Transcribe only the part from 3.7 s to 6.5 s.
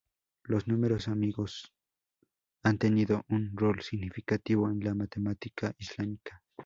significativo en la matemática islámica.